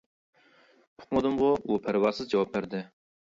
-ئۇقمىدىمغۇ- 0.37 1.51
ئۇ 1.67 1.77
پەرۋاسىز 1.85 2.31
جاۋاب 2.33 2.51
بەردى. 2.57 2.81